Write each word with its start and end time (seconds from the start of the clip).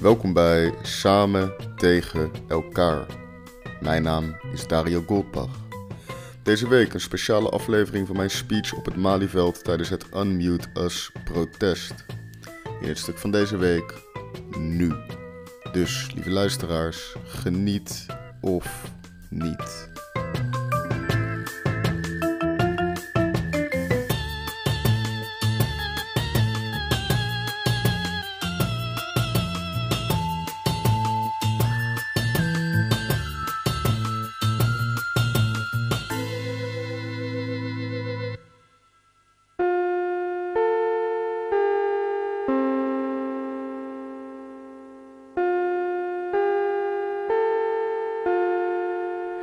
Welkom 0.00 0.32
bij 0.32 0.74
Samen 0.82 1.54
tegen 1.76 2.30
elkaar. 2.48 3.06
Mijn 3.80 4.02
naam 4.02 4.36
is 4.52 4.66
Dario 4.66 5.02
Goldbach. 5.06 5.50
Deze 6.42 6.68
week 6.68 6.94
een 6.94 7.00
speciale 7.00 7.48
aflevering 7.48 8.06
van 8.06 8.16
mijn 8.16 8.30
speech 8.30 8.74
op 8.74 8.84
het 8.84 8.96
Malieveld 8.96 9.64
tijdens 9.64 9.88
het 9.88 10.06
Unmute 10.14 10.68
Us 10.74 11.12
protest. 11.24 12.04
In 12.80 12.88
het 12.88 12.98
stuk 12.98 13.18
van 13.18 13.30
deze 13.30 13.56
week 13.56 13.94
nu. 14.58 14.94
Dus, 15.72 16.12
lieve 16.14 16.30
luisteraars, 16.30 17.14
geniet 17.24 18.06
of 18.40 18.92
niet. 19.30 19.88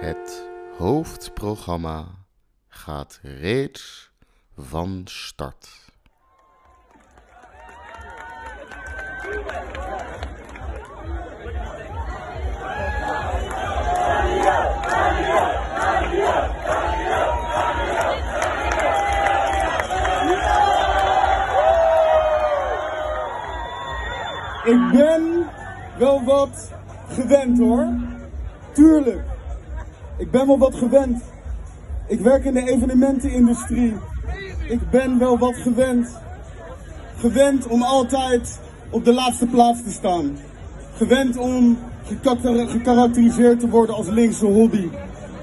Het 0.06 0.44
hoofdprogramma 0.78 2.06
gaat 2.68 3.20
reeds 3.22 4.12
van 4.58 5.02
start. 5.06 5.70
Ik 24.64 24.92
ben 24.92 25.50
wel 25.98 26.24
wat 26.24 26.72
gewend 27.08 27.60
hoor. 27.60 27.88
Tuurlijk. 28.74 29.35
Ik 30.18 30.32
ben 30.32 30.48
wel 30.48 30.58
wat 30.58 30.76
gewend. 30.76 31.24
Ik 32.08 32.20
werk 32.20 32.46
in 32.46 32.54
de 32.54 32.72
evenementenindustrie. 32.72 33.94
Ik 34.68 34.90
ben 34.90 35.20
wel 35.20 35.38
wat 35.38 35.56
gewend. 35.56 36.20
Gewend 37.16 37.68
om 37.68 37.82
altijd 37.82 38.60
op 38.90 39.06
de 39.06 39.14
laatste 39.14 39.46
plaats 39.46 39.84
te 39.84 39.92
staan. 39.92 40.38
Gewend 40.96 41.38
om 41.38 41.78
gekarakteriseerd 42.68 43.60
te 43.60 43.70
worden 43.70 43.96
als 43.96 44.08
linkse 44.08 44.46
hobby. 44.46 44.90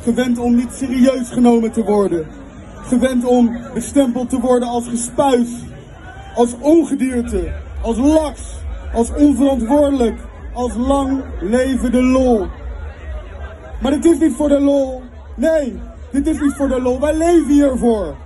Gewend 0.02 0.38
om 0.38 0.54
niet 0.54 0.72
serieus 0.72 1.28
genomen 1.28 1.72
te 1.72 1.84
worden. 1.84 2.26
Gewend 2.74 3.24
om 3.24 3.56
bestempeld 3.74 4.30
te 4.30 4.40
worden 4.40 4.68
als 4.68 4.88
gespuis. 4.88 5.48
Als 6.34 6.54
ongedierte. 6.58 7.52
Als 7.82 7.96
laks. 7.96 8.40
Als 8.94 9.14
onverantwoordelijk. 9.14 10.20
Als 10.52 10.74
lang 10.74 11.22
leven 11.40 11.92
de 11.92 12.02
lol. 12.02 12.46
Maar 13.82 13.90
dit 13.90 14.04
is 14.04 14.18
niet 14.18 14.36
voor 14.36 14.48
de 14.48 14.60
lol. 14.60 15.02
Nee, 15.34 15.80
dit 16.10 16.26
is 16.26 16.40
niet 16.40 16.54
voor 16.54 16.68
de 16.68 16.80
lol. 16.80 17.00
Wij 17.00 17.14
leven 17.14 17.52
hiervoor. 17.52 18.16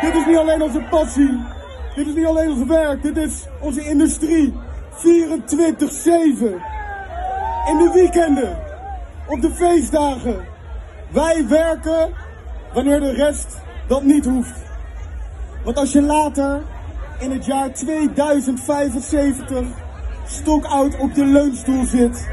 Dit 0.00 0.14
is 0.14 0.26
niet 0.26 0.36
alleen 0.36 0.62
onze 0.62 0.86
passie. 0.90 1.40
Dit 1.94 2.06
is 2.06 2.14
niet 2.14 2.26
alleen 2.26 2.50
ons 2.50 2.66
werk. 2.66 3.02
Dit 3.02 3.16
is 3.16 3.46
onze 3.60 3.88
industrie. 3.88 4.52
24-7. 4.52 4.56
In 7.68 7.78
de 7.78 7.90
weekenden. 7.94 8.58
Op 9.26 9.40
de 9.40 9.50
feestdagen. 9.50 10.44
Wij 11.10 11.46
werken 11.48 12.12
wanneer 12.74 13.00
de 13.00 13.12
rest 13.12 13.60
dat 13.88 14.02
niet 14.02 14.24
hoeft. 14.24 14.60
Want 15.64 15.76
als 15.76 15.92
je 15.92 16.02
later 16.02 16.62
in 17.18 17.30
het 17.30 17.44
jaar 17.44 17.72
2075 17.72 19.81
stokoud 20.32 20.98
op 20.98 21.12
je 21.14 21.24
leunstoel 21.24 21.84
zit. 21.84 22.28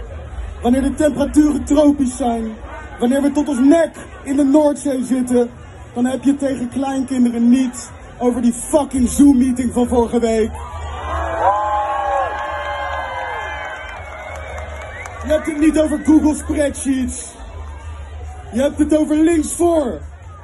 Wanneer 0.62 0.82
de 0.82 0.94
temperaturen 0.94 1.64
tropisch 1.64 2.18
zijn. 2.18 2.54
Wanneer 3.00 3.22
we 3.22 3.32
tot 3.32 3.48
ons 3.48 3.60
nek 3.60 3.96
in 4.24 4.36
de 4.36 4.44
Noordzee 4.44 5.04
zitten. 5.04 5.50
Dan 5.94 6.06
heb 6.06 6.24
je 6.24 6.36
tegen 6.36 6.70
kleinkinderen 6.70 7.50
niet 7.50 7.90
over 8.18 8.42
die 8.42 8.54
fucking 8.54 9.10
Zoom-meeting 9.10 9.74
van 9.74 9.88
vorige 9.88 10.20
week. 10.20 10.52
Je 15.26 15.36
hebt 15.36 15.46
het 15.46 15.60
niet 15.60 15.80
over 15.80 16.00
Google 16.06 16.36
Spreadsheets. 16.36 17.26
Je 18.54 18.62
hebt 18.62 18.78
het 18.78 18.98
over 18.98 19.16
links 19.16 19.54
voor. 19.54 20.02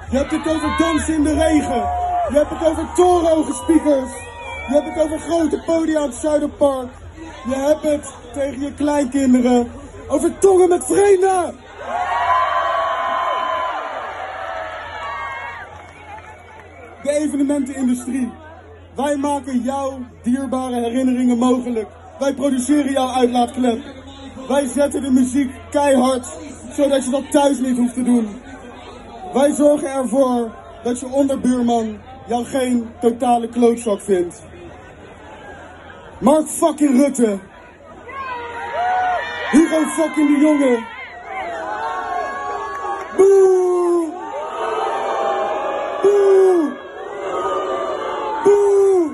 Je 0.09 0.17
hebt 0.17 0.31
het 0.31 0.47
over 0.47 0.75
dansen 0.77 1.13
in 1.13 1.23
de 1.23 1.33
regen. 1.33 1.83
Je 2.29 2.35
hebt 2.35 2.49
het 2.49 2.67
over 2.67 2.87
torenhoge 2.95 3.53
speakers. 3.53 4.11
Je 4.67 4.73
hebt 4.73 4.87
het 4.87 5.03
over 5.03 5.19
grote 5.19 5.63
podia 5.65 6.01
het 6.01 6.15
Zuiderpark. 6.15 6.89
Je 7.47 7.55
hebt 7.55 7.83
het 7.83 8.13
tegen 8.33 8.61
je 8.61 8.73
kleinkinderen 8.73 9.71
over 10.07 10.39
tongen 10.39 10.69
met 10.69 10.85
vreemden. 10.85 11.55
De 17.03 17.11
evenementenindustrie. 17.11 18.31
Wij 18.95 19.15
maken 19.15 19.61
jouw 19.61 19.99
dierbare 20.23 20.75
herinneringen 20.75 21.37
mogelijk. 21.37 21.87
Wij 22.19 22.33
produceren 22.33 22.91
jouw 22.91 23.09
uitlaatklep. 23.09 23.79
Wij 24.47 24.67
zetten 24.67 25.01
de 25.01 25.11
muziek 25.11 25.51
keihard, 25.69 26.27
zodat 26.71 27.05
je 27.05 27.11
dat 27.11 27.31
thuis 27.31 27.59
niet 27.59 27.77
hoeft 27.77 27.93
te 27.93 28.03
doen. 28.03 28.27
Wij 29.33 29.51
zorgen 29.53 29.89
ervoor 29.89 30.51
dat 30.83 30.99
je 30.99 31.07
onderbuurman 31.07 31.97
jou 32.27 32.45
geen 32.45 32.89
totale 33.01 33.49
klootzak 33.49 34.01
vindt. 34.01 34.43
Mark 36.25 36.47
fucking 36.47 36.97
Rutte. 36.97 37.39
Hugo 39.51 39.85
fucking 39.95 40.27
de 40.27 40.37
Jonge. 40.39 40.83
Boe! 43.17 44.11
Boe! 46.01 46.71
Boe! 48.43 49.11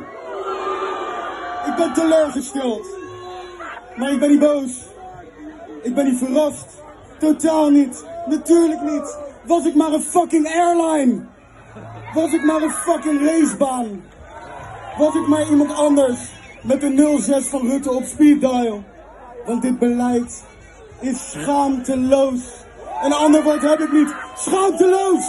Ik 1.68 1.76
ben 1.76 1.94
teleurgesteld. 1.94 2.88
Maar 3.96 4.12
ik 4.12 4.20
ben 4.20 4.30
niet 4.30 4.40
boos. 4.40 4.72
Ik 5.84 5.96
ben 5.96 6.06
niet 6.06 6.18
verrast. 6.18 6.68
Totaal 7.20 7.70
niet. 7.70 8.06
Natuurlijk 8.26 8.82
niet. 8.82 9.18
Was 9.46 9.66
ik 9.66 9.76
maar 9.76 9.92
een 9.92 10.02
fucking 10.02 10.48
airline. 10.48 11.22
Was 12.14 12.34
ik 12.34 12.44
maar 12.44 12.62
een 12.62 12.72
fucking 12.72 13.26
racebaan. 13.26 14.04
Was 14.98 15.16
ik 15.16 15.28
maar 15.28 15.50
iemand 15.50 15.74
anders 15.74 16.40
met 16.62 16.82
de 16.82 17.18
06 17.20 17.48
van 17.48 17.68
Rutte 17.68 17.92
op 17.92 18.04
speed 18.04 18.40
dial. 18.40 18.84
Want 19.46 19.62
dit 19.62 19.80
beleid 19.80 20.44
is 21.00 21.32
schaamteloos. 21.32 22.42
Een 23.04 23.14
ander 23.14 23.44
woord 23.44 23.62
heb 23.62 23.80
ik 23.80 23.92
niet. 23.92 24.16
Schaamteloos! 24.36 25.26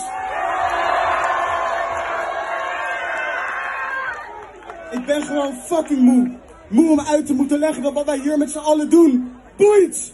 Ik 4.91 5.06
ben 5.06 5.22
gewoon 5.22 5.54
fucking 5.54 6.00
moe. 6.00 6.31
Moe 6.69 6.91
om 6.91 7.00
uit 7.00 7.26
te 7.26 7.34
moeten 7.34 7.59
leggen 7.59 7.82
dat 7.82 7.93
wat 7.93 8.04
wij 8.04 8.19
hier 8.19 8.38
met 8.38 8.50
z'n 8.50 8.59
allen 8.59 8.91
doen, 8.91 9.32
boeit! 9.56 10.12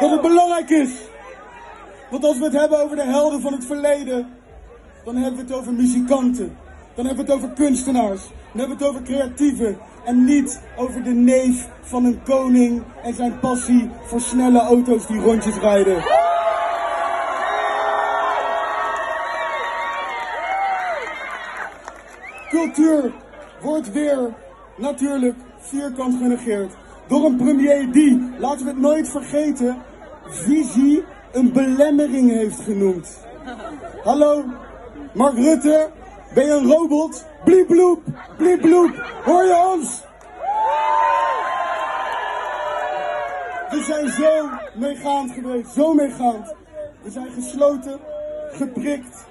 Dat 0.00 0.10
het 0.10 0.20
belangrijk 0.20 0.70
is. 0.70 0.90
Want 2.10 2.24
als 2.24 2.38
we 2.38 2.44
het 2.44 2.52
hebben 2.52 2.82
over 2.82 2.96
de 2.96 3.04
helden 3.04 3.40
van 3.40 3.52
het 3.52 3.64
verleden, 3.64 4.28
dan 5.04 5.16
hebben 5.16 5.36
we 5.40 5.46
het 5.46 5.60
over 5.60 5.72
muzikanten. 5.72 6.56
Dan 6.98 7.06
hebben 7.06 7.26
we 7.26 7.32
het 7.32 7.42
over 7.42 7.54
kunstenaars. 7.54 8.20
Dan 8.52 8.60
hebben 8.60 8.78
we 8.78 8.84
het 8.84 8.92
over 8.92 9.02
creatieven. 9.02 9.78
En 10.04 10.24
niet 10.24 10.60
over 10.76 11.02
de 11.02 11.10
neef 11.10 11.68
van 11.80 12.04
een 12.04 12.22
koning 12.22 12.82
en 13.02 13.14
zijn 13.14 13.38
passie 13.38 13.90
voor 14.04 14.20
snelle 14.20 14.60
auto's 14.60 15.06
die 15.06 15.20
rondjes 15.20 15.56
rijden. 15.56 16.02
Cultuur 22.48 23.12
wordt 23.60 23.92
weer 23.92 24.34
natuurlijk 24.76 25.36
vierkant 25.58 26.14
genegeerd. 26.14 26.72
Door 27.08 27.24
een 27.24 27.36
premier 27.36 27.92
die, 27.92 28.30
laten 28.38 28.64
we 28.64 28.70
het 28.70 28.80
nooit 28.80 29.08
vergeten, 29.08 29.76
visie 30.26 31.04
een 31.32 31.52
belemmering 31.52 32.30
heeft 32.30 32.60
genoemd. 32.60 33.18
Hallo, 34.02 34.44
Mark 35.14 35.34
Rutte, 35.34 35.90
ben 36.34 36.46
je 36.46 36.52
een 36.52 36.66
robot? 36.66 37.24
Bliep 37.44 37.66
bloep, 37.66 38.02
bliep 38.36 38.60
bloep, 38.60 38.90
hoor 39.24 39.44
je 39.44 39.72
ons? 39.74 40.06
We 43.70 43.82
zijn 43.84 44.08
zo 44.08 44.48
meegaand 44.74 45.30
geweest, 45.30 45.72
zo 45.72 45.94
meegaand. 45.94 46.54
We 47.02 47.10
zijn 47.10 47.30
gesloten, 47.30 48.00
geprikt, 48.52 49.26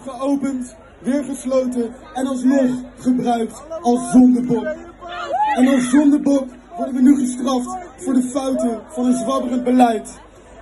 geopend, 0.00 0.76
weer 0.98 1.24
gesloten 1.24 1.94
en 2.14 2.26
alsnog 2.26 2.70
gebruikt 2.98 3.62
als 3.80 4.10
zondebok. 4.10 4.64
En 5.56 5.68
als 5.68 5.90
zondebok 5.90 6.44
worden 6.76 6.94
we 6.94 7.00
nu 7.00 7.14
gestraft 7.14 7.76
voor 7.96 8.12
de 8.14 8.22
fouten 8.22 8.80
van 8.88 9.06
een 9.06 9.16
zwabberend 9.16 9.64
beleid. 9.64 10.20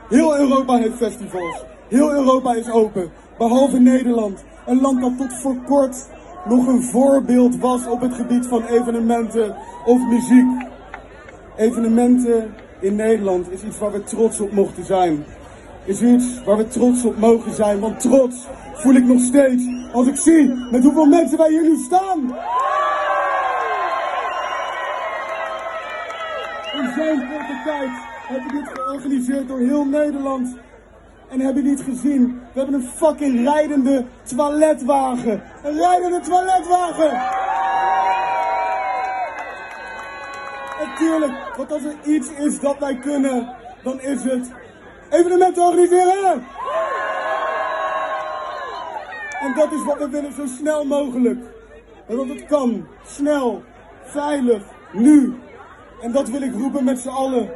Heel 0.08 0.38
Europa 0.38 0.76
heeft 0.76 0.96
festivals. 0.96 1.64
Heel 1.88 2.12
Europa 2.12 2.54
is 2.54 2.70
open. 2.70 3.10
Behalve 3.40 3.78
Nederland. 3.78 4.44
Een 4.66 4.80
land 4.80 5.00
dat 5.00 5.16
tot 5.16 5.40
voor 5.40 5.56
kort 5.66 6.08
nog 6.44 6.66
een 6.66 6.82
voorbeeld 6.82 7.56
was 7.56 7.86
op 7.86 8.00
het 8.00 8.14
gebied 8.14 8.46
van 8.46 8.64
evenementen 8.64 9.56
of 9.84 9.98
muziek. 10.08 10.46
Evenementen 11.56 12.54
in 12.80 12.96
Nederland 12.96 13.50
is 13.50 13.62
iets 13.62 13.78
waar 13.78 13.92
we 13.92 14.04
trots 14.04 14.40
op 14.40 14.52
mochten 14.52 14.84
zijn. 14.84 15.24
Is 15.84 16.02
iets 16.02 16.44
waar 16.44 16.56
we 16.56 16.68
trots 16.68 17.04
op 17.04 17.16
mogen 17.16 17.54
zijn. 17.54 17.80
Want 17.80 18.00
trots 18.00 18.46
voel 18.74 18.94
ik 18.94 19.04
nog 19.04 19.20
steeds 19.20 19.62
als 19.92 20.06
ik 20.06 20.16
zie 20.16 20.54
met 20.70 20.82
hoeveel 20.82 21.06
mensen 21.06 21.38
wij 21.38 21.50
hier 21.50 21.62
nu 21.62 21.76
staan. 21.76 22.18
In 26.72 26.92
zo'n 26.96 27.28
korte 27.28 27.60
tijd 27.64 27.90
heb 28.28 28.42
ik 28.42 28.52
dit 28.52 28.68
georganiseerd 28.72 29.48
door 29.48 29.58
heel 29.58 29.84
Nederland. 29.84 30.56
En 31.30 31.40
heb 31.40 31.54
je 31.54 31.62
niet 31.62 31.80
gezien? 31.80 32.40
We 32.52 32.60
hebben 32.60 32.74
een 32.74 32.88
fucking 32.88 33.44
rijdende 33.44 34.04
toiletwagen. 34.36 35.42
Een 35.62 35.78
rijdende 35.78 36.20
toiletwagen! 36.20 37.10
En 40.80 40.96
tuurlijk, 40.98 41.32
want 41.56 41.72
als 41.72 41.82
er 41.84 41.94
iets 42.04 42.28
is 42.32 42.60
dat 42.60 42.78
wij 42.78 42.96
kunnen, 42.96 43.48
dan 43.82 44.00
is 44.00 44.22
het 44.22 44.50
evenementen 45.10 45.62
organiseren! 45.62 46.44
En 49.40 49.54
dat 49.54 49.72
is 49.72 49.84
wat 49.84 49.98
we 49.98 50.08
willen 50.08 50.32
zo 50.32 50.46
snel 50.46 50.84
mogelijk. 50.84 51.38
En 52.06 52.16
dat 52.16 52.28
het 52.28 52.46
kan. 52.46 52.86
Snel. 53.06 53.62
Veilig. 54.04 54.62
Nu. 54.92 55.34
En 56.00 56.12
dat 56.12 56.28
wil 56.28 56.42
ik 56.42 56.54
roepen 56.54 56.84
met 56.84 56.98
z'n 56.98 57.08
allen. 57.08 57.50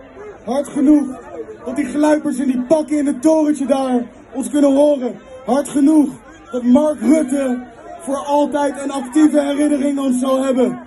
Hard 0.45 0.69
genoeg. 0.69 1.21
Dat 1.65 1.77
die 1.77 1.85
gluipers 1.85 2.39
in 2.39 2.47
die 2.47 2.63
pakken 2.63 2.99
in 2.99 3.07
het 3.07 3.23
torentje 3.23 3.67
daar 3.67 4.03
ons 4.33 4.51
kunnen 4.51 4.75
horen. 4.75 5.19
Hard 5.47 5.69
genoeg. 5.69 6.09
Dat 6.53 6.63
Mark 6.63 7.01
Rutte 7.01 7.67
voor 8.01 8.17
altijd 8.17 8.83
een 8.83 8.91
actieve 8.91 9.41
herinnering 9.41 9.99
ons 9.99 10.19
zal 10.19 10.43
hebben. 10.43 10.79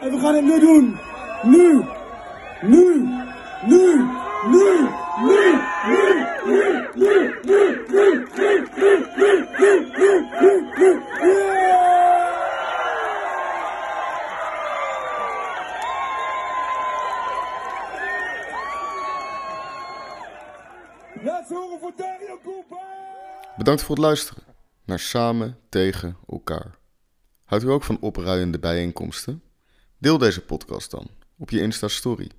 En 0.00 0.10
we 0.10 0.18
gaan 0.18 0.34
het 0.34 0.44
nu 0.44 0.60
doen. 0.60 0.96
Nu. 1.42 1.84
Nu. 2.62 3.08
Nu. 3.66 4.04
Nu. 4.46 4.88
Nu. 5.22 5.24
Nu. 5.24 5.54
Nu. 5.86 6.24
Nu. 6.44 6.74
Nu. 6.94 7.34
Nu. 7.44 7.44
Nu. 7.44 7.44
Nu. 7.44 7.74
Nu. 7.76 8.24
Nu. 8.66 9.44
Nu. 10.38 10.60
Nu. 10.78 11.00
Nu. 11.20 11.44
Yeah! 11.58 11.96
Laat 21.22 21.46
ze 21.46 21.54
horen 21.54 21.78
voor 21.80 21.92
Dario 21.96 22.38
Cooper! 22.42 22.76
Bedankt 23.56 23.82
voor 23.82 23.94
het 23.94 24.04
luisteren 24.04 24.42
naar 24.84 24.98
Samen 24.98 25.58
tegen 25.68 26.16
elkaar. 26.28 26.78
Houdt 27.44 27.64
u 27.64 27.68
ook 27.68 27.84
van 27.84 28.00
opruiende 28.00 28.58
bijeenkomsten? 28.58 29.42
Deel 29.98 30.18
deze 30.18 30.40
podcast 30.40 30.90
dan 30.90 31.08
op 31.38 31.50
je 31.50 31.60
Insta-story. 31.60 32.30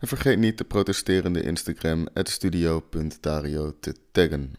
En 0.00 0.08
vergeet 0.08 0.38
niet 0.38 0.58
de 0.58 0.64
protesterende 0.64 1.42
Instagram 1.42 2.08
studio.dario 2.14 3.76
te 3.80 3.94
taggen. 4.12 4.52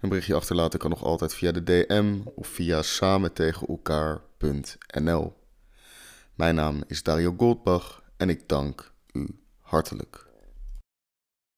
Een 0.00 0.08
berichtje 0.08 0.34
achterlaten 0.34 0.78
kan 0.78 0.90
nog 0.90 1.04
altijd 1.04 1.34
via 1.34 1.52
de 1.52 1.62
DM 1.62 2.18
of 2.34 2.46
via 2.46 2.82
samentegenelkaar.nl. 2.82 5.34
Mijn 6.34 6.54
naam 6.54 6.82
is 6.86 7.02
Dario 7.02 7.34
Goldbach 7.36 8.02
en 8.16 8.28
ik 8.28 8.48
dank 8.48 8.92
u 9.12 9.28
hartelijk. 9.60 10.31